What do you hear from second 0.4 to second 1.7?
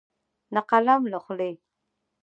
د قلم له خولې